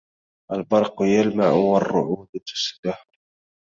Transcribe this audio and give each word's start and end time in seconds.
البرق 0.51 0.97
يلمع 1.01 1.51
والرعود 1.51 2.27
تسبح 2.45 3.07